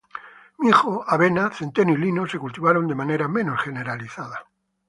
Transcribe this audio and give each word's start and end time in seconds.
Mijo, 0.57 1.03
avena, 1.07 1.51
centeno 1.51 1.93
y 1.93 1.97
lino 1.97 2.27
se 2.27 2.39
cultivaron 2.39 2.87
de 2.87 2.95
manera 2.95 3.27
menos 3.27 3.61
generalizada. 3.61 4.45